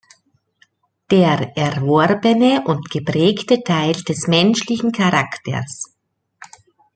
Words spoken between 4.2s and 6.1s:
menschlichen Charakters.